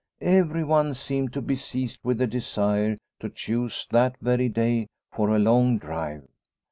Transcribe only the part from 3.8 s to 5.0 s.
that very day